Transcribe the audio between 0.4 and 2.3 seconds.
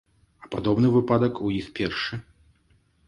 А падобны выпадак у іх першы.